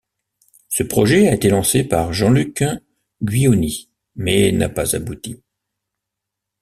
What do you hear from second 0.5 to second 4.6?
Ce projet a été lancé par Jean Luc Guionie mais